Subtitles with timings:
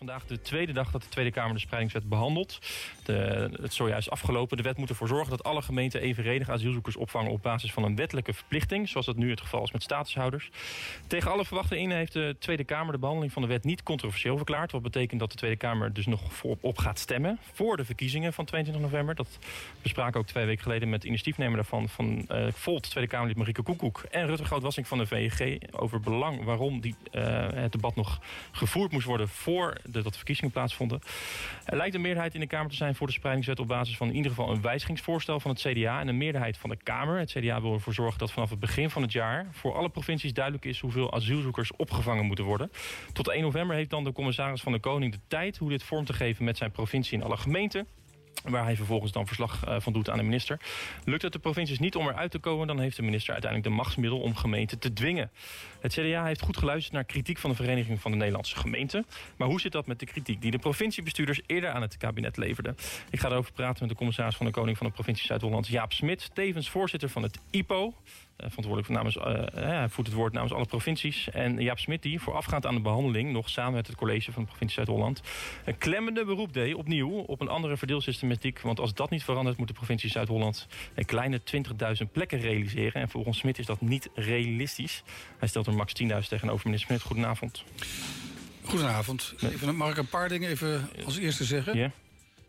[0.00, 2.58] vandaag de tweede dag dat de Tweede Kamer de spreidingswet behandelt.
[3.04, 3.12] De,
[3.52, 4.56] het is zojuist afgelopen.
[4.56, 7.96] De wet moet ervoor zorgen dat alle gemeenten evenredig asielzoekers opvangen op basis van een
[7.96, 10.50] wettelijke verplichting, zoals dat nu het geval is met statushouders.
[11.06, 14.36] Tegen alle verwachtingen in heeft de Tweede Kamer de behandeling van de wet niet controversieel
[14.36, 14.72] verklaard.
[14.72, 16.20] Wat betekent dat de Tweede Kamer dus nog
[16.60, 19.14] op gaat stemmen voor de verkiezingen van 22 november.
[19.14, 19.38] Dat
[19.82, 23.62] bespraken ook twee weken geleden met de initiatiefnemer daarvan van uh, Volt, Tweede Kamerlid Marieke
[23.62, 28.20] Koekoek en Rutte Grootwassing van de VEG over belang waarom die, uh, het debat nog
[28.50, 31.00] gevoerd moest worden voor dat de verkiezingen plaatsvonden.
[31.64, 34.08] Er lijkt een meerderheid in de Kamer te zijn voor de spreidingswet op basis van
[34.08, 37.18] in ieder geval een wijzigingsvoorstel van het CDA en een meerderheid van de Kamer.
[37.18, 40.32] Het CDA wil ervoor zorgen dat vanaf het begin van het jaar voor alle provincies
[40.32, 42.70] duidelijk is hoeveel asielzoekers opgevangen moeten worden.
[43.12, 46.04] Tot 1 november heeft dan de commissaris van de Koning de tijd hoe dit vorm
[46.04, 47.86] te geven met zijn provincie in alle gemeenten
[48.42, 50.60] waar hij vervolgens dan verslag uh, van doet aan de minister.
[51.04, 52.66] Lukt het de provincies niet om eruit te komen...
[52.66, 55.30] dan heeft de minister uiteindelijk de machtsmiddel om gemeenten te dwingen.
[55.80, 59.06] Het CDA heeft goed geluisterd naar kritiek van de Vereniging van de Nederlandse Gemeenten.
[59.36, 62.76] Maar hoe zit dat met de kritiek die de provinciebestuurders eerder aan het kabinet leverden?
[63.10, 65.68] Ik ga erover praten met de commissaris van de Koning van de provincie Zuid-Holland...
[65.68, 67.94] Jaap Smit, tevens voorzitter van het IPO...
[68.40, 71.30] Eh, verantwoordelijk namens, uh, hij voert het woord namens alle provincies.
[71.30, 73.32] En Jaap Smit die voorafgaand aan de behandeling...
[73.32, 75.22] nog samen met het college van de provincie Zuid-Holland...
[75.64, 78.60] een klemmende beroep deed opnieuw op een andere verdeelsystematiek.
[78.60, 80.66] Want als dat niet verandert moet de provincie Zuid-Holland...
[80.94, 81.40] een kleine
[82.04, 83.00] 20.000 plekken realiseren.
[83.00, 85.02] En volgens Smit is dat niet realistisch.
[85.38, 86.64] Hij stelt er max 10.000 tegenover.
[86.64, 87.64] Meneer Smit, goedenavond.
[88.64, 89.34] Goedenavond.
[89.40, 91.76] Even, mag ik een paar dingen even als eerste zeggen?
[91.76, 91.90] Ja.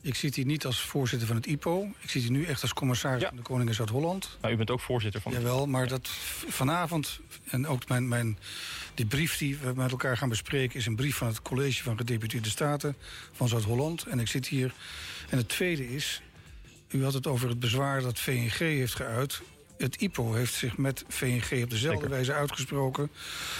[0.03, 1.91] Ik zit hier niet als voorzitter van het IPO.
[1.99, 3.27] Ik zit hier nu echt als commissaris Ja.
[3.27, 4.37] van de Koning Zuid-Holland.
[4.41, 5.31] Nou, u bent ook voorzitter van...
[5.31, 6.07] Jawel, maar dat
[6.47, 7.19] vanavond...
[7.45, 8.37] en ook mijn, mijn,
[8.93, 10.79] die brief die we met elkaar gaan bespreken...
[10.79, 12.95] is een brief van het College van Gedeputeerde Staten
[13.31, 14.03] van Zuid-Holland.
[14.03, 14.73] En ik zit hier...
[15.29, 16.21] En het tweede is...
[16.89, 19.41] U had het over het bezwaar dat VNG heeft geuit.
[19.77, 22.09] Het IPO heeft zich met VNG op dezelfde Zeker.
[22.09, 23.11] wijze uitgesproken...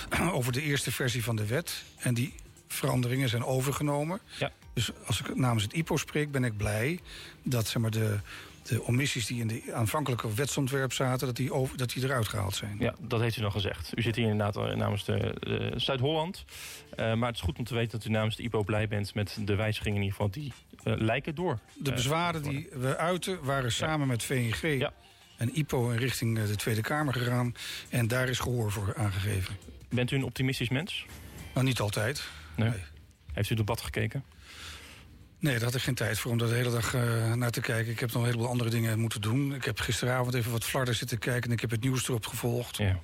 [0.32, 1.84] over de eerste versie van de wet.
[1.98, 2.34] En die
[2.68, 4.20] veranderingen zijn overgenomen.
[4.40, 4.52] Ja.
[4.74, 7.00] Dus als ik namens het IPO spreek, ben ik blij
[7.44, 8.20] dat zeg maar, de,
[8.64, 12.56] de omissies die in de aanvankelijke wetsontwerp zaten, dat die, over, dat die eruit gehaald
[12.56, 12.76] zijn.
[12.80, 13.92] Ja, dat heeft u dan gezegd.
[13.96, 16.46] U zit hier inderdaad eh, namens de, de Zuid-Holland.
[16.96, 19.14] Eh, maar het is goed om te weten dat u namens de IPO blij bent...
[19.14, 21.60] met de wijzigingen in ieder geval die eh, lijken door.
[21.74, 24.94] De eh, bezwaren die we uiten waren samen met VNG Ja.
[25.38, 27.54] en IPO in richting eh, de Tweede Kamer gegaan.
[27.90, 29.56] En daar is gehoor voor aangegeven.
[29.90, 31.06] Bent u een optimistisch mens?
[31.54, 32.24] Nou, niet altijd.
[32.56, 32.70] Nee.
[32.70, 32.80] Nee.
[33.34, 34.24] Heeft u het debat gekeken?
[35.42, 37.62] Nee, daar had ik geen tijd voor om daar de hele dag eh, naar te
[37.62, 37.92] kijken.
[37.92, 39.54] Ik heb nog een heleboel andere dingen moeten doen.
[39.56, 41.44] Ik heb gisteravond even wat flarden zitten kijken...
[41.44, 42.78] en ik heb het nieuws erop gevolgd.
[42.78, 43.00] Ja.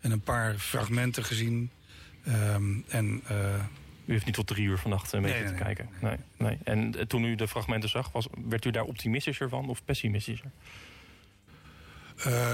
[0.00, 1.70] En een paar fragmenten gezien.
[2.24, 3.64] Ehm, en eh,
[4.04, 5.88] U heeft niet tot drie uur vannacht mee Nee, nee, kijken.
[6.00, 6.58] Nee, nee.
[6.64, 10.50] En eh, toen u de fragmenten zag, was, werd u daar optimistischer van of pessimistischer?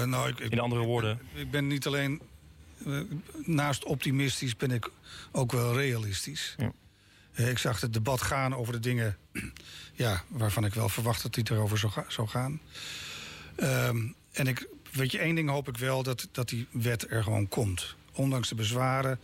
[0.05, 2.21] nou, ik, ik, In andere woorden, ik ben niet alleen...
[3.45, 4.91] naast optimistisch ben ik
[5.31, 6.55] ook wel realistisch.
[6.57, 6.71] Ja.
[7.39, 9.17] Eh, ik zag het debat gaan over de dingen...
[9.93, 12.61] ja, waarvan ik wel verwacht dat die erover zou, zou gaan.
[13.55, 13.97] Ehm,
[14.31, 17.47] en ik, weet je, één ding hoop ik wel, dat, dat die wet er gewoon
[17.47, 17.95] komt.
[18.13, 19.19] Ondanks de bezwaren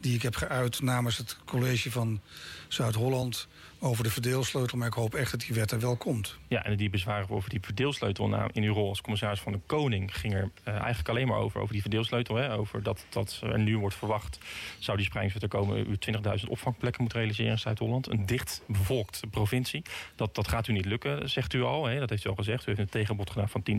[0.00, 2.20] die ik heb geuit namens het college van
[2.68, 3.48] Zuid-Holland...
[3.80, 6.36] over de verdeelsleutel, maar ik hoop echt dat die wet er wel komt.
[6.48, 9.60] ja, en die bezwaren over die verdeelsleutel na- in uw rol als commissaris van de
[9.66, 12.36] Koning ging er eh, eigenlijk alleen maar over, over die verdeelsleutel.
[12.36, 14.38] Hè, over dat, dat er nu wordt verwacht,
[14.78, 15.96] zou die spreidingswet er komen, u
[16.40, 18.10] 20.000 opvangplekken moet realiseren in Zuid-Holland.
[18.10, 19.82] Een dicht bevolkt provincie.
[20.16, 21.86] Dat, dat gaat u niet lukken, zegt u al.
[21.86, 22.62] Hè, dat heeft u al gezegd.
[22.62, 23.76] U heeft een tegenbod gedaan van 10.000.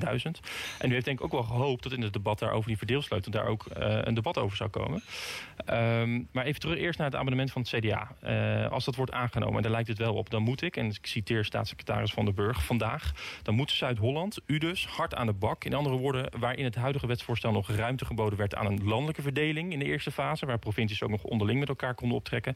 [0.79, 2.77] En u heeft denk ik ook wel gehoopt dat in het debat daar over die
[2.77, 5.03] verdeelsleutel daar ook eh, een debat over zou komen.
[6.09, 8.15] Ehm, maar even terug eerst naar het abonnement van het CDA.
[8.21, 10.85] Eh, als dat wordt aangenomen, en daar lijkt het wel op, dan moet ik, en
[10.85, 13.11] ik citeer staatssecretaris Van der Burg vandaag,
[13.43, 15.63] dan moet Zuid-Holland, u dus, hard aan de bak.
[15.63, 19.73] In andere woorden, waarin het huidige wetsvoorstel nog ruimte geboden werd aan een landelijke verdeling
[19.73, 22.55] in de eerste fase, waar provincies ook nog onderling met elkaar konden optrekken,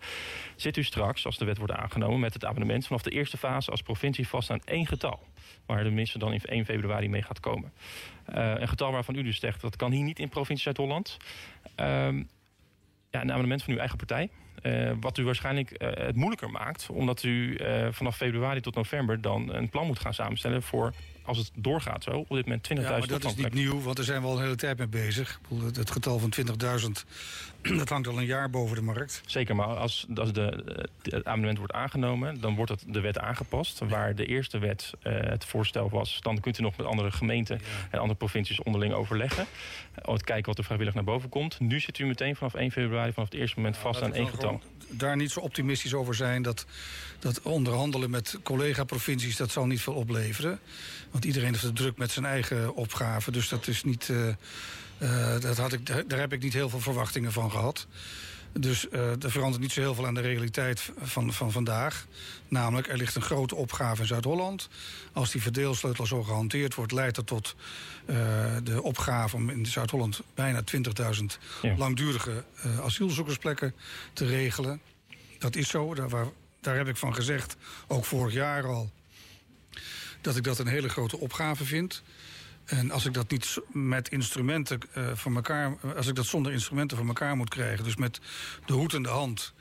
[0.56, 3.72] zit u straks, als de wet wordt aangenomen, met het abonnement vanaf de eerste fase
[3.72, 5.20] als provincie vast aan één getal.
[5.66, 7.72] Waar de minister dan in 1 februari mee gaat komen.
[8.25, 11.18] Eh, een getal waarvan u dus zegt, dat kan hier niet in provincie Zuid-Holland.
[11.75, 12.24] Ehm,
[13.13, 14.29] ja, een amendement van uw eigen partij.
[14.62, 16.88] Eh, wat u waarschijnlijk eh, het moeilijker maakt.
[16.90, 20.93] Omdat u eh, vanaf februari tot november dan een plan moet gaan samenstellen voor
[21.23, 22.11] als het doorgaat zo.
[22.11, 24.35] Op dit moment 20.000 Ja, maar dat is niet nieuw, want daar zijn we al
[24.35, 25.40] een hele tijd mee bezig.
[25.73, 26.34] Het getal van
[26.84, 27.05] 20.000,
[27.77, 29.21] dat hangt al een jaar boven de markt.
[29.25, 30.63] Zeker, maar als, als de,
[31.01, 33.79] de- het amendement wordt aangenomen, dan wordt het de wet aangepast.
[33.79, 37.61] Waar de eerste wet eh, het voorstel was, dan kunt u nog met andere gemeenten
[37.89, 39.45] en andere provincies onderling overleggen.
[39.95, 41.59] Eh, Om te kijken wat er vrijwillig naar boven komt.
[41.59, 44.61] Nu zit u meteen vanaf 1 februari, vanaf het eerste moment vast aan één getal.
[44.89, 46.65] Daar niet zo optimistisch over zijn dat,
[47.19, 49.35] dat onderhandelen met collega-provincies...
[49.37, 50.59] dat zal niet veel opleveren.
[51.11, 53.31] Want iedereen heeft het druk met zijn eigen opgave.
[53.31, 54.09] Dus dat is niet...
[54.09, 54.27] eh,
[54.97, 57.87] eh, dat had ik, daar heb ik niet heel veel verwachtingen van gehad.
[58.59, 62.05] Dus uh, er verandert niet zo heel veel aan de realiteit van, van vandaag.
[62.47, 64.69] Namelijk, er ligt een grote opgave in Zuid-Holland.
[65.13, 67.55] Als die verdeelsleutel zo gehanteerd wordt, leidt dat tot
[68.05, 68.16] uh,
[68.63, 70.81] de opgave om in Zuid-Holland bijna 20.000
[71.61, 71.75] ja.
[71.78, 73.73] langdurige uh, asielzoekersplekken
[74.13, 74.81] te regelen.
[75.39, 76.28] Dat is zo, daar, waar,
[76.61, 77.55] daar heb ik van gezegd,
[77.87, 78.91] ook vorig jaar al,
[80.22, 82.03] dat ik dat een hele grote opgave vind.
[82.65, 86.97] En als ik dat niet met instrumenten uh, voor elkaar, als ik dat zonder instrumenten
[86.97, 88.19] voor elkaar moet krijgen, dus met
[88.65, 89.53] de hoed in de hand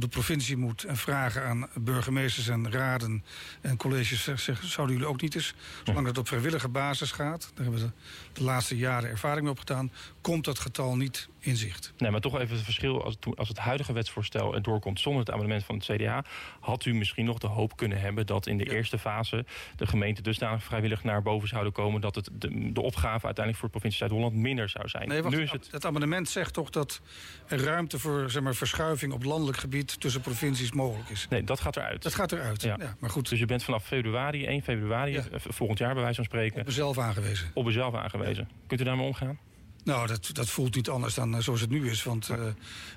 [0.00, 3.24] door de provincie moet en vragen aan burgemeesters en raden
[3.60, 5.54] en colleges zeggen, zouden jullie ook niet eens,
[5.84, 7.92] zolang dat op vrijwillige basis gaat, daar hebben we de,
[8.32, 9.90] de laatste jaren ervaring mee opgedaan,
[10.20, 11.92] komt dat getal niet in zicht.
[11.98, 13.04] Nee, maar toch even het verschil.
[13.04, 16.24] Als het, als het huidige wetsvoorstel er doorkomt zonder het amendement van het CDA...
[16.60, 18.70] had u misschien nog de hoop kunnen hebben dat in de ja.
[18.70, 19.44] eerste fase...
[19.76, 22.00] de gemeente dusdanig vrijwillig naar boven zouden komen...
[22.00, 25.08] dat het de, de opgave uiteindelijk voor de provincie Zuid-Holland minder zou zijn.
[25.08, 25.68] Nee, wacht, nu is het...
[25.70, 27.00] het amendement zegt toch dat
[27.46, 29.87] er ruimte voor zeg maar, verschuiving op landelijk gebied...
[30.00, 31.26] tussen provincies mogelijk is.
[31.30, 32.02] Nee, dat gaat eruit.
[32.02, 32.76] Dat gaat eruit, ja.
[32.80, 33.28] ja maar goed.
[33.28, 35.24] Dus je bent vanaf februari, 1 februari, ja.
[35.30, 36.60] volgend jaar bij wijze van spreken...
[36.60, 37.50] Op uzelf aangewezen.
[37.54, 38.48] Op uzelf aangewezen.
[38.66, 39.38] Kunt u daarmee omgaan?
[39.84, 42.02] Nou, dat, dat voelt niet anders dan uh, zoals het nu is.
[42.02, 42.46] Want uh,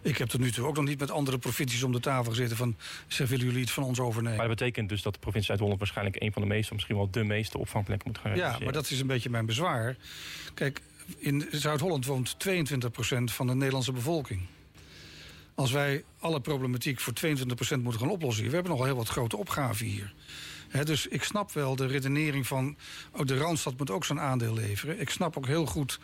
[0.01, 2.57] ik heb tot nu toe ook nog niet met andere provincies om de tafel gezeten...
[2.57, 2.75] van,
[3.07, 4.37] zeg, willen jullie iets van ons overnemen?
[4.37, 5.79] Maar dat betekent dus dat de provincie Zuid-Holland...
[5.79, 8.35] waarschijnlijk een van de meeste, misschien wel de meeste opvangplekken moet gaan.
[8.35, 9.95] Ja, maar dat is een beetje mijn bezwaar.
[10.53, 10.81] Kijk,
[11.17, 12.57] in Zuid-Holland woont 22%
[13.23, 14.41] van de Nederlandse bevolking.
[15.61, 17.19] Als wij alle problematiek voor 22%
[17.81, 18.43] moeten gaan oplossen...
[18.45, 20.13] we hebben nog wel heel wat grote opgaven hier...
[20.69, 22.77] He, dus ik snap wel de redenering van...
[23.11, 24.99] Oh, de Randstad moet ook zijn aandeel leveren.
[24.99, 25.99] Ik snap ook heel goed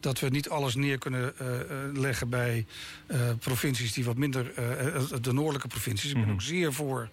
[0.00, 1.48] dat we niet alles neer kunnen uh,
[2.00, 2.28] leggen...
[2.28, 2.66] bij
[3.08, 4.52] uh, provincies die wat minder...
[5.20, 6.08] de noordelijke provincies.
[6.10, 6.32] Ik ben -hmm.
[6.32, 7.08] ook zeer voor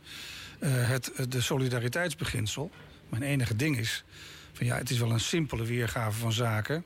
[0.59, 2.71] het de solidariteitsbeginsel.
[3.09, 4.03] Mijn enige ding is...
[4.53, 6.85] Van, ja, het is wel een simpele weergave van zaken...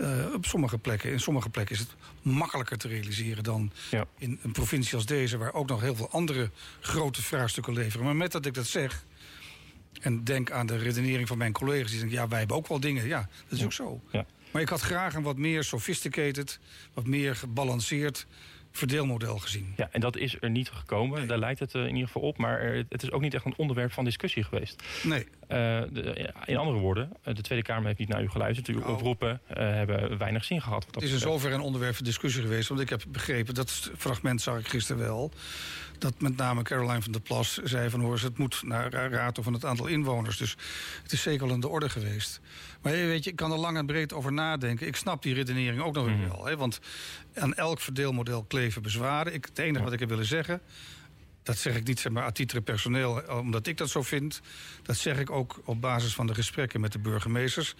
[0.00, 4.04] Uh, op sommige plekken, in sommige plekken is het makkelijker te realiseren dan ja.
[4.18, 6.50] in een provincie als deze, waar ook nog heel veel andere
[6.80, 8.04] grote vraagstukken leveren.
[8.04, 9.04] Maar met dat ik dat zeg,
[10.00, 12.80] en denk aan de redenering van mijn collega's die zeggen: ja, wij hebben ook wel
[12.80, 13.06] dingen.
[13.06, 13.64] Ja, dat is ja.
[13.64, 14.00] ook zo.
[14.10, 14.26] Ja.
[14.50, 16.58] Maar ik had graag een wat meer sophisticated,
[16.94, 18.26] wat meer gebalanceerd
[18.72, 19.72] verdeelmodel gezien.
[19.76, 21.18] Ja, en dat is er niet gekomen.
[21.18, 21.26] Nee.
[21.26, 22.38] Daar lijkt het uh, in ieder geval op.
[22.38, 24.82] Maar het is ook niet echt een onderwerp van discussie geweest.
[25.02, 25.26] Nee.
[25.50, 28.66] De, in andere woorden, de Tweede Kamer heeft niet naar u geluisterd.
[28.66, 28.88] Uw oh.
[28.88, 30.86] oproepen uh, hebben weinig zin gehad.
[30.90, 32.68] Het is in zoverre een onderwerp van discussie geweest.
[32.68, 35.32] Want ik heb begrepen, dat fragment zag ik gisteren wel...
[35.98, 38.00] dat met name Caroline van der Plas zei van...
[38.00, 40.36] hoor, het moet naar raad van het aantal inwoners.
[40.36, 40.56] Dus
[41.02, 42.40] het is zeker al in de orde geweest.
[42.82, 44.86] Maar weet je, ik kan er lang en breed over nadenken.
[44.86, 46.28] Ik snap die redenering ook nog mm -hmm.
[46.28, 46.46] wel.
[46.46, 46.80] Hè, want
[47.34, 49.34] aan elk verdeelmodel kleven bezwaren.
[49.34, 50.60] Ik, het enige wat ik heb willen zeggen...
[51.42, 54.40] dat zeg ik niet zeg maar, a titre personeel, omdat ik dat zo vind.
[54.82, 57.74] Dat zeg ik ook op basis van de gesprekken met de burgemeesters...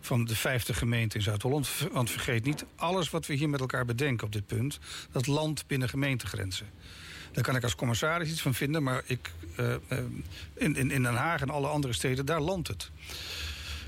[0.00, 1.68] van de 50 gemeenten in Zuid-Holland.
[1.92, 4.78] Want vergeet niet, alles wat we hier met elkaar bedenken op dit punt...
[5.12, 6.66] dat landt binnen gemeentegrenzen.
[7.32, 9.30] Daar kan ik als commissaris iets van vinden, maar ik,
[9.60, 9.74] uh,
[10.54, 12.90] in, in, Den Haag en alle andere steden, daar landt het.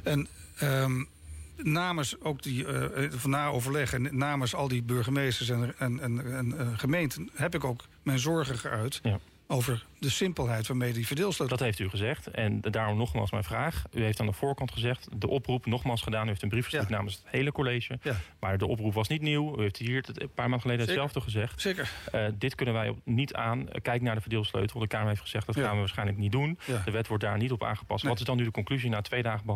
[0.02, 0.28] En
[0.62, 1.08] um,
[1.56, 7.30] namens ook die uh, na overleg en namens al die burgemeesters en, en, uh, gemeenten
[7.32, 9.00] heb ik ook mijn zorgen geuit.
[9.02, 11.56] Ja over de simpelheid waarmee die verdeelsleutel...
[11.56, 12.26] Dat heeft u gezegd.
[12.26, 13.84] En daarom nogmaals mijn vraag.
[13.92, 16.24] U heeft aan de voorkant gezegd, de oproep nogmaals gedaan.
[16.26, 16.96] U heeft een brief gestuurd ja.
[16.96, 17.98] namens het hele college.
[18.02, 18.16] Ja.
[18.40, 19.58] Maar de oproep was niet nieuw.
[19.58, 21.02] U heeft hier een paar maanden geleden Zeker.
[21.02, 21.60] hetzelfde gezegd.
[21.60, 21.90] Zeker.
[22.14, 23.68] Uh, dit kunnen wij niet aan.
[23.82, 24.80] Kijk naar de verdeelsleutel.
[24.80, 25.62] De Kamer heeft gezegd, dat ja.
[25.62, 26.58] gaan we waarschijnlijk niet doen.
[26.84, 28.02] De wet wordt daar niet op aangepast.
[28.02, 28.12] Nee.
[28.12, 29.46] Wat is dan nu de conclusie na twee dagen?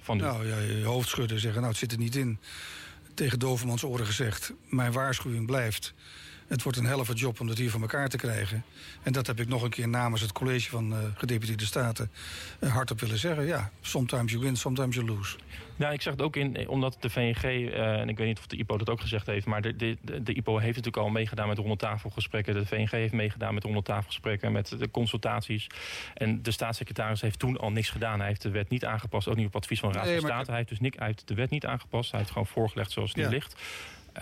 [0.00, 2.38] Van nou, ja, je hoofd schudden zeggen, nou het zit er niet in.
[3.14, 5.94] Tegen Dovermans oren gezegd, mijn waarschuwing blijft...
[6.46, 8.64] Het wordt een helft job om dat hier van elkaar te krijgen.
[9.02, 12.10] En dat heb ik nog een keer namens het college van uh, gedeputeerde staten
[12.60, 13.46] uh, hardop willen zeggen.
[13.46, 15.36] Ja, sometimes you win, sometimes you lose.
[15.76, 18.46] Nou, ik zeg het ook in, omdat de VNG, uh, en ik weet niet of
[18.46, 19.46] de IPO dat ook gezegd heeft...
[19.46, 22.54] maar de, de, de, IPO heeft natuurlijk al meegedaan met rondetafelgesprekken.
[22.54, 25.66] De VNG heeft meegedaan met rondetafelgesprekken, met de consultaties.
[26.14, 28.18] En de staatssecretaris heeft toen al niks gedaan.
[28.18, 30.28] Hij heeft de wet niet aangepast, ook niet op advies van de Raad nee, van
[30.28, 30.46] State.
[30.46, 32.10] Hij heeft dus niet uit de wet niet aangepast.
[32.10, 33.22] Hij heeft gewoon voorgelegd zoals ja.
[33.22, 33.54] nu ligt.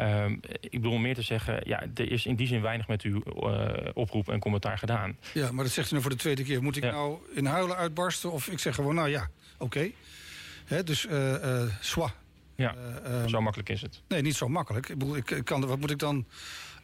[0.01, 3.23] Um, ik bedoel meer te zeggen, ja, er is in die zin weinig met uw
[3.27, 5.17] uh, oproep en commentaar gedaan.
[5.35, 6.63] Ja, maar dat zegt u nou voor de tweede keer.
[6.63, 6.91] Moet ik ja.
[6.91, 9.93] nou in huilen uitbarsten of ik zeg gewoon, nou ja, oké.
[10.69, 10.85] Okay.
[10.85, 12.09] Dus, uh, uh.
[12.57, 12.75] Ja,
[13.07, 14.03] um, zo makkelijk is het.
[14.09, 14.89] Nee, niet zo makkelijk.
[14.89, 16.27] Ik bedoel, ik, ik kan, wat moet ik dan...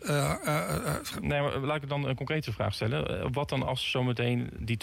[0.02, 3.33] Uh, uh, nee, maar laat ik dan een concrete vraag stellen.
[3.33, 4.78] wat dan als zometeen die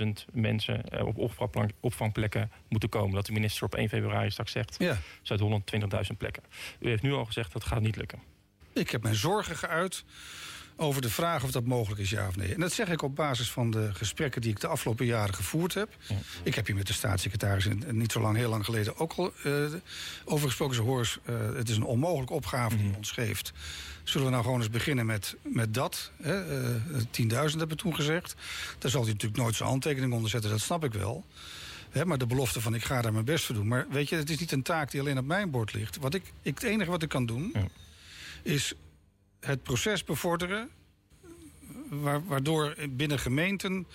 [0.00, 1.40] 20.000 mensen op
[1.80, 3.14] opvangplekken moeten komen?
[3.14, 4.76] Dat de minister op 1 februari straks zegt...
[4.78, 4.96] Ja.
[5.22, 6.42] Zuid-Holland 20.000 plekken.
[6.78, 8.18] U heeft nu al gezegd dat gaat niet lukken.
[8.72, 10.04] Ik heb mijn zorgen geuit
[10.80, 12.54] over de vraag of dat mogelijk is, ja of nee.
[12.54, 15.74] En dat zeg ik op basis van de gesprekken die ik de afgelopen jaren gevoerd
[15.74, 15.96] heb.
[16.42, 19.54] Ik heb hier met de staatssecretaris niet zo lang, heel lang geleden ook al uh,
[20.24, 20.74] over gesproken.
[20.74, 23.52] Ze horen, uh, het is een onmogelijke opgave die mm ons geeft.
[24.02, 26.10] Zullen we nou gewoon eens beginnen met, met dat?
[26.26, 26.40] Uh,
[27.00, 28.34] 10.000 hebben we toen gezegd.
[28.78, 31.24] Daar zal hij natuurlijk nooit zijn handtekening onder zetten, dat snap ik wel.
[32.04, 33.68] maar de belofte van ik ga daar mijn best voor doen.
[33.68, 35.96] Maar weet je, het is niet een taak die alleen op mijn bord ligt.
[35.96, 37.66] Wat ik, ik, het enige wat ik kan doen, ja.
[38.42, 38.74] is
[39.40, 40.70] het proces bevorderen...
[42.26, 43.86] waardoor binnen gemeenten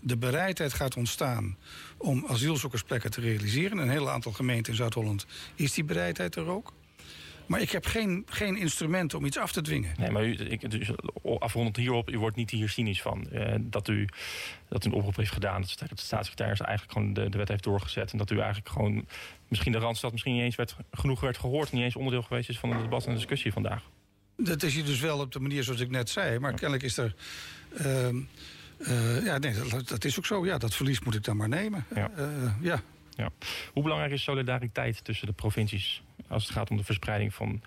[0.00, 1.56] de bereidheid gaat ontstaan
[1.96, 3.78] om asielzoekersplekken te realiseren.
[3.78, 6.72] Een heel aantal gemeenten in Zuid-Holland is die bereidheid er ook.
[7.46, 9.94] Maar ik heb geen, geen instrumenten om iets af te dwingen.
[9.96, 10.90] Nee, maar u, ik, dus
[11.38, 13.26] afrondend hierop, u wordt niet hier cynisch van.
[13.32, 14.08] Uh, dat, u,
[14.68, 15.60] dat u een oproep heeft gedaan.
[15.60, 18.12] Dat de staatssecretaris eigenlijk gewoon de, de wet heeft doorgezet.
[18.12, 19.06] En dat u eigenlijk gewoon
[19.48, 21.72] misschien de Randstad misschien niet eens werd, genoeg werd gehoord.
[21.72, 23.82] Niet eens onderdeel geweest is van het debat en de discussie vandaag.
[24.44, 26.38] Dat is hier dus wel op de manier zoals ik net zei.
[26.38, 27.14] Maar kennelijk is er...
[27.80, 28.08] Uh,
[28.78, 30.46] uh, ja, nee, dat, dat, is ook zo.
[30.46, 31.84] Ja, dat verlies moet ik dan maar nemen.
[31.94, 32.10] Ja.
[32.18, 32.26] Uh,
[32.60, 32.82] ja.
[33.10, 33.30] ja.
[33.72, 36.02] Hoe belangrijk is solidariteit tussen de provincies...
[36.28, 37.62] als het gaat om de verspreiding van,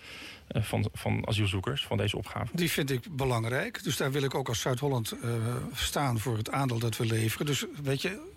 [0.51, 2.57] uh, van, van asielzoekers, van deze opgave?
[2.57, 3.83] Die vind ik belangrijk.
[3.83, 5.13] Dus daar wil ik ook als Zuid-Holland
[5.73, 7.45] staan voor het aandeel dat we leveren.
[7.45, 8.33] Dus weet je,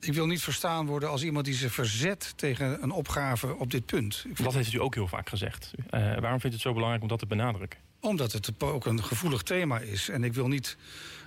[0.00, 3.86] ik wil niet verstaan worden als iemand die zich verzet tegen een opgave op dit
[3.86, 4.24] punt.
[4.34, 5.72] Dat heeft u ook heel vaak gezegd.
[5.76, 7.78] Uh, waarom vindt u het zo belangrijk om dat te benadrukken?
[8.00, 10.08] Omdat het ook een gevoelig thema is.
[10.08, 10.76] En ik wil niet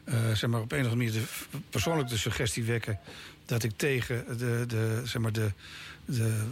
[0.05, 2.99] uh, zeg maar op een of andere manier de, persoonlijk de suggestie wekken
[3.45, 5.51] dat ik tegen de, de, zeg maar de,
[6.05, 6.43] de,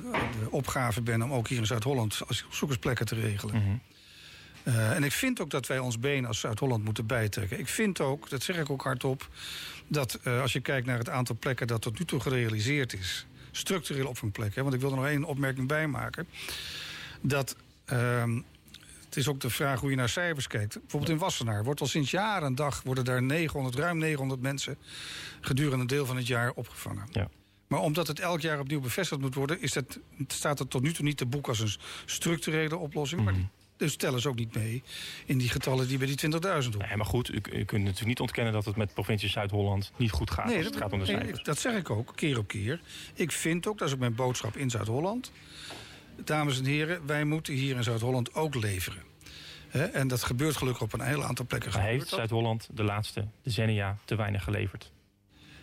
[0.42, 3.56] de opgave ben om ook hier in Zuid-Holland asielzoekersplekken te regelen.
[3.56, 3.82] Mm -hmm.
[4.64, 7.60] uh, en ik vind ook dat wij ons been als Zuid-Holland moeten bijtrekken.
[7.60, 9.30] Ik vind ook, dat zeg ik ook hardop,
[9.90, 13.26] dat uh, als je kijkt naar het aantal plekken dat tot nu toe gerealiseerd is,
[13.52, 16.28] structureel opvangplekken, want ik wil er nog één opmerking bij maken,
[17.22, 17.56] dat.
[17.94, 18.24] Uh,
[19.06, 20.80] het is ook de vraag hoe je naar cijfers kijkt.
[20.80, 22.82] Bijvoorbeeld in Wassenaar wordt al sinds jaren en dag...
[22.84, 24.78] worden daar 900, ruim 900 mensen
[25.42, 27.08] gedurende een deel van het jaar opgevangen.
[27.12, 27.30] Ja.
[27.68, 29.62] Maar omdat het elk jaar opnieuw bevestigd moet worden...
[29.62, 31.72] Is dat, staat het tot nu toe niet te boek als een
[32.06, 33.22] structurele oplossing.
[33.22, 33.38] Mm -hmm.
[33.38, 34.84] Maar dus tellen ze ook niet mee
[35.26, 36.78] in die getallen die bij die 20.000 horen.
[36.78, 40.12] Nee, maar goed, u, u, kunt natuurlijk niet ontkennen dat het met provincie Zuid-Holland niet
[40.12, 40.46] goed gaat.
[40.46, 41.32] Nee, als het dat, gaat om de cijfers.
[41.32, 42.82] Nee, dat zeg ik ook, keer op keer.
[43.14, 45.32] Ik vind ook, dat is ook mijn boodschap in Zuid-Holland
[46.26, 49.04] dames en heren, wij moeten hier in Zuid-Holland ook leveren.
[49.68, 51.72] He, en dat gebeurt gelukkig op een heel aantal plekken.
[51.72, 54.92] Maar heeft Zuid-Holland de laatste decennia te weinig geleverd?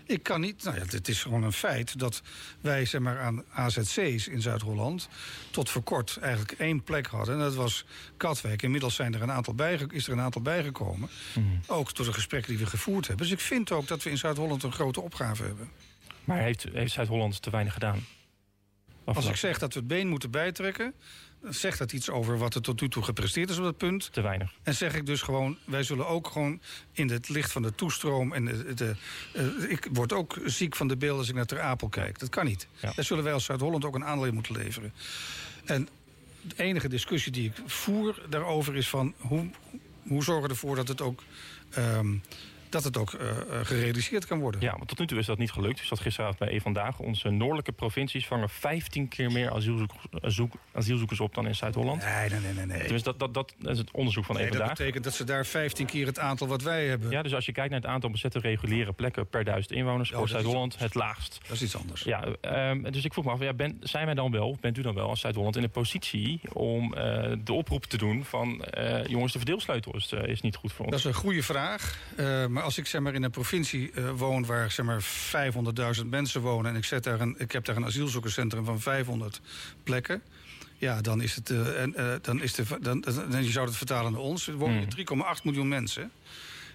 [0.06, 0.64] Ik kan niet.
[0.64, 2.22] Nou ja, het is gewoon een feit dat
[2.60, 5.08] wij zeg maar, aan AZC's in Zuid-Holland
[5.50, 7.34] tot voor kort eigenlijk één plek hadden.
[7.34, 7.84] En dat was
[8.16, 8.62] Katwijk.
[8.62, 11.08] Inmiddels zijn er een aantal bijge is er een aantal bijgekomen.
[11.34, 11.60] Mm.
[11.66, 13.26] Ook door de gesprekken die we gevoerd hebben.
[13.26, 15.70] Dus ik vind ook dat we in Zuid-Holland een grote opgave hebben.
[16.25, 18.04] Maar heeft, heeft Zuid-Holland te weinig gedaan?
[19.04, 20.94] Als ik zeg dat we het been moeten bijtrekken,
[21.49, 24.12] zegt dat iets over wat er tot nu toe gepresteerd is op dat punt.
[24.12, 24.53] Te weinig.
[24.62, 26.61] En zeg ik dus gewoon, wij zullen ook gewoon
[26.93, 28.33] in het licht van de toestroom...
[28.33, 28.97] en de, de
[29.37, 32.19] uh, ik word ook ziek van de beelden als ik naar Ter Apel kijk.
[32.19, 32.67] Dat kan niet.
[32.76, 32.93] Ja.
[32.95, 34.93] Daar zullen wij als Zuid-Holland ook een aandeel moeten leveren.
[35.65, 35.88] En
[36.43, 39.15] de enige discussie die ik voer daarover is van...
[39.19, 39.50] hoe,
[40.07, 41.23] hoe zorgen we ervoor dat het ook...
[41.79, 42.23] Um,
[42.68, 43.20] dat het ook uh,
[43.62, 44.61] gerealiseerd kan worden.
[44.61, 45.78] Ja, maar tot nu toe is dat niet gelukt.
[45.78, 46.99] Ik zat gisteravond bij E Vandaag.
[46.99, 52.04] Onze noordelijke provincies vangen 15 keer meer asielzoekers, zoek, asielzoekers op dan in Zuid-Holland.
[52.04, 52.52] Nee, nee, nee.
[52.52, 52.88] nee, nee.
[52.88, 54.68] Dus dat, dat, dat, is het onderzoek van E Vandaag.
[54.68, 57.11] Dat betekent dat ze daar 15 keer het aantal wat wij hebben.
[57.11, 60.12] Ja, dus als je kijkt naar het aantal bezette reguliere plekken per duizend inwoners...
[60.12, 61.40] Oh, Zuid-Holland het laagst.
[61.42, 62.02] Dat is iets anders.
[62.02, 62.25] Ja,
[62.70, 64.94] um, dus ik vroeg me af, ja, ben, zijn wij dan wel, bent u dan
[64.94, 66.40] wel als Zuid-Holland in de positie...
[66.52, 68.64] om uh, de oproep te doen van...
[68.78, 70.90] Uh, jongens, de verdeelsleutel is, is niet goed voor ons?
[70.90, 71.99] Dat is een goede vraag.
[72.56, 75.04] Maar als ik zeg maar in een provincie uh, woon waar zeg maar
[76.00, 76.70] 500.000 mensen wonen...
[76.70, 79.40] en ik, zet daar een, ik heb daar een asielzoekerscentrum van 500
[79.82, 80.22] plekken...
[80.78, 81.50] Ja, dan is het.
[81.50, 84.48] Uh, en, uh, dan is de, dan, dan, je zou het vertalen naar ons.
[84.48, 84.88] Er wonen
[85.38, 86.10] 3,8 miljoen mensen.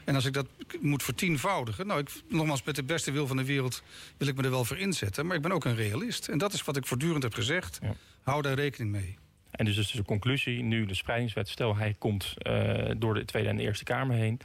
[0.04, 0.48] En als ik dat
[0.80, 1.88] moet vertienvoudigen.
[1.88, 3.84] Nou, ik, nogmaals, met de beste wil van de wereld
[4.18, 5.26] wil ik me er wel voor inzetten.
[5.26, 6.28] Maar ik ben ook een realist.
[6.28, 7.80] En dat is wat ik voortdurend heb gezegd.
[7.82, 7.96] Ja.
[8.24, 9.18] Hou daar rekening mee.
[9.52, 13.50] En dus, dus de conclusie, nu de spreidingswet, stel hij komt uh, door de Tweede
[13.50, 14.40] en de Eerste Kamer heen.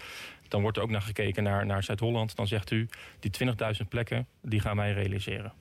[0.49, 2.37] Dan wordt er ook naar gekeken naar, naar Zuid-Holland.
[2.37, 2.89] Dan zegt u,
[3.21, 3.31] die
[3.81, 5.53] 20.000 plekken, die gaan wij realiseren.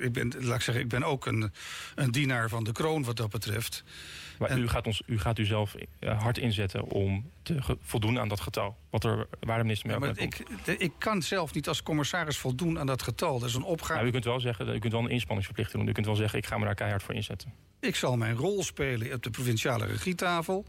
[0.00, 1.52] Ik ben, laat ik zeggen, ik ben ook een,
[1.94, 3.84] een dienaar van de kroon wat dat betreft.
[4.38, 8.18] Maar en, u, gaat ons, u gaat u zelf eh, hard inzetten om te voldoen
[8.18, 8.76] aan dat getal.
[8.90, 10.38] Wat er, waar de minister mee ja, maar ik,
[10.80, 13.38] ik kan zelf niet als commissaris voldoen aan dat getal.
[13.38, 14.04] Dat is een opgave.
[14.04, 15.90] U kunt wel zeggen, u kunt wel een inspanningsverplichting doen.
[15.90, 17.52] U kunt wel zeggen, ik ga me daar keihard voor inzetten.
[17.80, 20.64] Ik zal mijn rol spelen op de provinciale regietafel.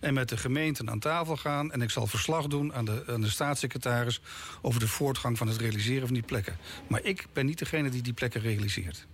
[0.00, 1.72] En met de gemeenten aan tafel gaan.
[1.72, 4.20] En ik zal verslag doen aan de, aan de staatssecretaris...
[4.62, 6.56] over de voortgang van het realiseren van die plekken.
[6.88, 9.06] Maar ik ben niet degene die die plekken realiseert.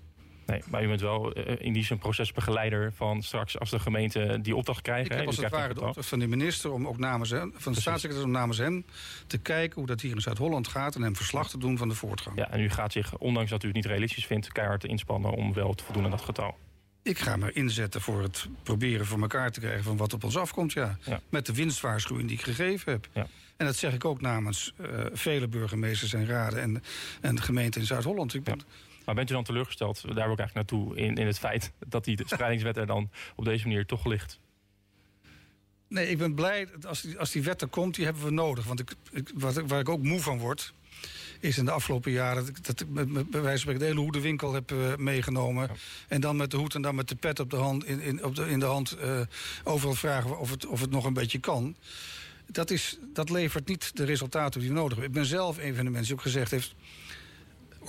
[0.51, 4.57] Nee, maar u bent wel in die zin procesbegeleider van straks als de gemeente die
[4.57, 5.11] opdracht krijgt.
[5.11, 7.73] Ik heb als het ware de opdracht van de minister om ook namens hem, van
[7.73, 8.85] de staatssecretaris om namens hem
[9.27, 11.95] te kijken hoe dat hier in Zuid-Holland gaat en hem verslag te doen van de
[11.95, 12.39] voortgang.
[12.39, 15.53] Ja, en u gaat zich, ondanks dat u het niet realistisch vindt, keihard inspannen om
[15.53, 16.57] wel te voldoen aan dat getal.
[17.03, 20.37] Ik ga me inzetten voor het proberen voor elkaar te krijgen van wat op ons
[20.37, 20.73] afkomt.
[20.73, 20.99] Ja.
[21.29, 23.09] Met de winstwaarschuwing die ik gegeven heb.
[23.13, 23.27] Ja.
[23.57, 26.83] En dat zeg ik ook namens uh, vele burgemeesters en raden en,
[27.21, 28.33] en de gemeente in Zuid-Holland.
[28.33, 28.55] Ja.
[29.05, 32.05] Maar bent u dan teleurgesteld, daar wil ik eigenlijk naartoe, in, in het feit dat
[32.05, 34.39] die spreidingswet er dan op deze manier toch ligt?
[35.89, 38.65] Nee, ik ben blij als die, als die wet er komt, die hebben we nodig.
[38.65, 40.73] Want ik, ik, wat, waar ik ook moe van word,
[41.41, 44.01] is in de afgelopen jaren dat ik met, met, bij wijze van spreken de hele
[44.01, 45.71] hoedenwinkel heb uh, meegenomen.
[46.09, 48.25] En dan met de hoed en dan met de pet op de hand, in, in,
[48.25, 49.21] op de, in de hand uh,
[49.65, 51.77] overal vragen of het, of het nog een beetje kan.
[52.47, 55.09] Dat, is, dat levert niet de resultaten die we nodig hebben.
[55.09, 56.75] Ik ben zelf een van de mensen die ook gezegd heeft...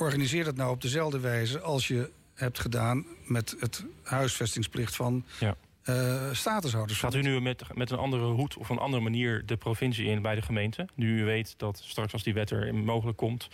[0.02, 5.56] organiseer dat nou op dezelfde wijze als je hebt gedaan met het huisvestingsplicht van ja
[5.90, 7.00] uh, statushouders.
[7.00, 10.22] Gaat u nu met, met een andere hoed of een andere manier de provincie in
[10.22, 10.88] bij de gemeente?
[10.96, 13.48] Nu u weet dat straks als die wet er mogelijk komt,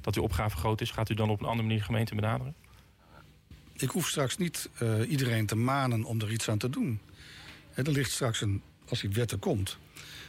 [0.00, 2.54] dat uw opgave groot is, gaat u dan op een andere manier de gemeente benaderen?
[3.72, 7.00] Ik hoef straks niet uh, iedereen te manen om er iets aan te doen.
[7.74, 9.78] er ligt straks een, als die wet er komt,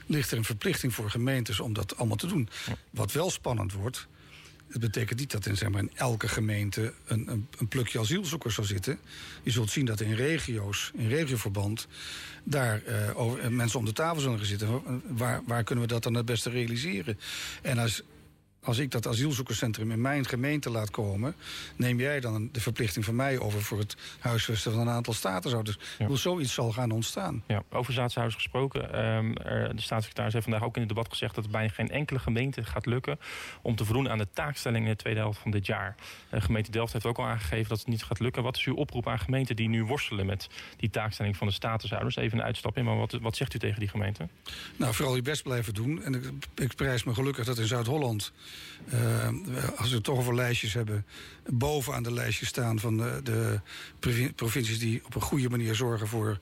[0.06, 2.50] ligt er een verplichting voor gemeentes om dat allemaal te doen.
[2.90, 4.08] Wat wel spannend wordt,
[4.70, 8.56] het betekent niet dat in, zeg maar, in elke gemeente een, een, een, plukje asielzoekers
[8.56, 9.00] zal zitten.
[9.44, 11.88] Je zult zien dat in regio's, in regioverband,
[12.44, 15.02] daar uh, over, mensen om de tafel zullen gaan zitten.
[15.08, 17.20] Waar, waar kunnen we dat dan het beste realiseren?
[17.62, 18.04] En als
[18.66, 21.36] als ik dat asielzoekerscentrum in mijn gemeente laat komen...
[21.76, 25.78] neem jij dan de verplichting van mij over voor het huisvesten van een aantal statushouders.
[25.98, 26.16] Ja.
[26.16, 27.44] Zoiets zal gaan ontstaan.
[27.48, 29.06] Ja, over statushouders gesproken.
[29.06, 31.36] Um, de staatssecretaris heeft vandaag ook in het debat gezegd...
[31.36, 33.20] dat het bijna geen enkele gemeente gaat lukken
[33.62, 35.96] om te voldoen aan de taakstelling in de tweede helft van dit jaar.
[36.30, 38.44] De gemeente Delft heeft ook al aangegeven dat het niet gaat lukken.
[38.44, 42.16] Wat is uw oproep aan gemeenten die nu worstelen met die taakstelling van de statushouders?
[42.16, 44.28] Even een uitstapje, maar wat, wat zegt u tegen die gemeente?
[44.76, 46.04] Nou, vooral je best blijven doen.
[46.04, 48.32] En ik, ik prijs me gelukkig dat in Zuid-Holland
[48.94, 49.28] uh,
[49.76, 51.06] als we het toch over lijstjes hebben,
[51.50, 53.60] bovenaan de lijstjes staan van de, de
[54.36, 56.40] provincies die op een goede manier zorgen voor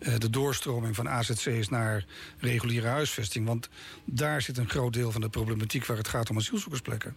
[0.00, 2.04] uh, de doorstroming van AZC's naar
[2.38, 3.46] reguliere huisvesting.
[3.46, 3.68] Want
[4.04, 7.16] daar zit een groot deel van de problematiek waar het gaat om asielzoekersplekken.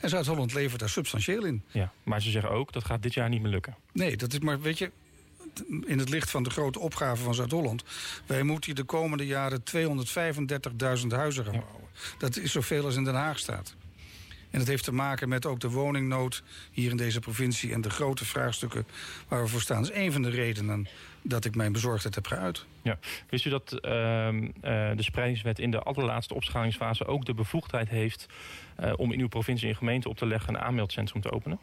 [0.00, 1.62] En Zuid-Holland levert daar substantieel in.
[1.70, 3.76] Ja, maar ze zeggen ook dat gaat dit jaar niet meer lukken.
[3.92, 4.90] Nee, dat is maar, weet je,
[5.86, 7.84] in het licht van de grote opgave van Zuid-Holland.
[8.26, 11.88] Wij moeten hier de komende jaren 235.000 huizen gaan bouwen.
[12.18, 13.74] Dat is zoveel als in Den Haag staat.
[14.50, 17.72] En dat heeft te maken met ook de woningnood hier in deze provincie...
[17.72, 18.86] en de grote vraagstukken
[19.28, 19.82] waar we voor staan.
[19.82, 20.88] Dat is een van de redenen
[21.22, 22.66] dat ik mijn bezorgdheid heb geuit.
[22.82, 22.98] Ja.
[23.28, 23.80] Wist u dat uh,
[24.60, 27.06] de spreidingswet in de allerlaatste opschalingsfase...
[27.06, 28.26] ook de bevoegdheid heeft
[28.80, 30.54] uh, om in uw provincie en gemeente op te leggen...
[30.54, 31.58] een aanmeldcentrum te openen?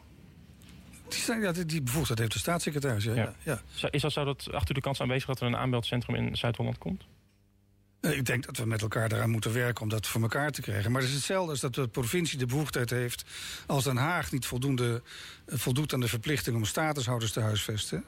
[1.08, 3.04] Die, ja, die bevoegdheid heeft de staatssecretaris.
[3.04, 3.14] Ja.
[3.14, 3.62] Ja.
[3.74, 3.90] ja.
[3.90, 7.06] Is dat, zou dat achter de kans aanwezig dat er een aanmeldcentrum in Zuid-Holland komt?
[8.00, 10.92] Ik denk dat we met elkaar daaraan moeten werken om dat voor elkaar te krijgen.
[10.92, 13.24] Maar het is hetzelfde als dat de provincie de bevoegdheid heeft...
[13.66, 15.02] als Den Haag niet voldoende,
[15.46, 18.04] eh, voldoet aan de verplichting om statushouders te huisvesten...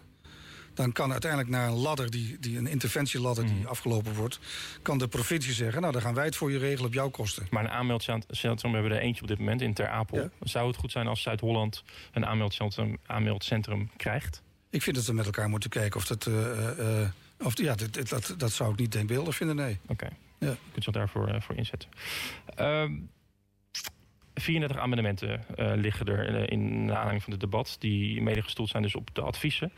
[0.81, 3.67] dan kan uiteindelijk naar een ladder, die, die, een interventieladder die mm.
[3.67, 4.41] afgelopen wordt...
[4.83, 7.47] kan de provincie zeggen, nou dan gaan wij het voor je regelen op jouw kosten.
[7.51, 10.31] Maar een aanmeldcentrum hebben we er eentje op dit moment in Ter Apel.
[10.41, 14.43] Zou het goed zijn als Zuid-Holland een aanmeldcentrum, aanmeldcentrum krijgt?
[14.71, 16.27] Ik vind dat we met elkaar moeten kijken of dat...
[16.27, 17.09] Uh,
[17.43, 19.79] of, ja, dat, dat, dat zou ik niet denkbeeldig vinden, nee.
[19.87, 20.57] Oké, ja.
[20.73, 21.89] kunt je daarvoor uh, voor inzetten.
[24.41, 27.77] Um, 34 amendementen uh, liggen er uh, in de aanleiding van het debat...
[27.79, 29.73] die mede gestoeld zijn dus op de adviezen.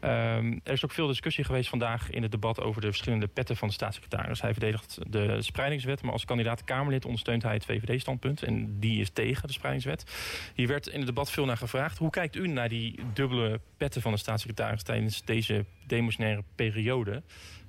[0.00, 2.60] Um, er is ook veel discussie geweest vandaag in het debat...
[2.60, 4.40] over de verschillende petten van de staatssecretaris.
[4.40, 7.04] Hij verdedigt de spreidingswet, maar als kandidaat Kamerlid...
[7.04, 10.04] ondersteunt hij het VVD-standpunt en die is tegen de spreidingswet.
[10.54, 11.98] Hier werd in het debat veel naar gevraagd.
[11.98, 14.82] Hoe kijkt u naar die dubbele petten van de staatssecretaris...
[14.82, 17.22] tijdens deze demotionaire periode...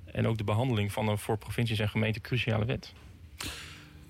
[0.04, 2.92] en ook de behandeling van een voor provincies en gemeenten cruciale wet?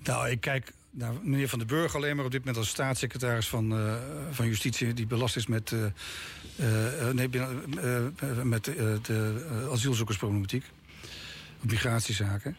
[0.03, 3.47] Nou, ik kijk nou, meneer Van den Burg alleen maar op dit moment als staatssecretaris
[3.47, 3.95] van, uh,
[4.31, 4.93] van Justitie...
[4.93, 5.85] die belast is met, uh,
[6.59, 7.29] uh, nee,
[8.43, 10.63] met de asielzoekersproblematiek.
[11.61, 12.55] Migratiezaken.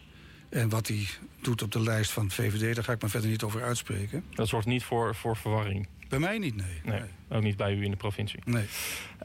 [0.48, 1.06] En wat hij
[1.40, 4.24] doet op de lijst van het VVD, daar ga ik me verder niet over uitspreken.
[4.34, 5.88] Dat zorgt niet voor, voor verwarring?
[6.08, 6.80] Bij mij niet, nee.
[6.84, 7.02] nee.
[7.28, 8.40] Ook niet bij u in de provincie?
[8.44, 8.66] Nee.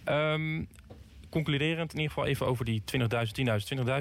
[0.05, 0.67] Um,
[1.31, 3.05] concluderend in ieder geval even over die 20.000, 10.000,